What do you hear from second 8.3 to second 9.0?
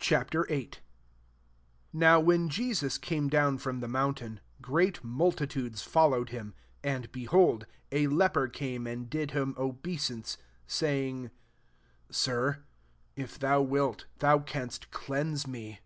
came